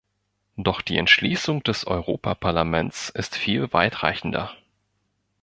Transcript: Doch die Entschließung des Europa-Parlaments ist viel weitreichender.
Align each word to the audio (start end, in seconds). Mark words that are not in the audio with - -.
Doch 0.57 0.81
die 0.81 0.97
Entschließung 0.97 1.61
des 1.61 1.85
Europa-Parlaments 1.85 3.09
ist 3.09 3.35
viel 3.35 3.71
weitreichender. 3.71 4.51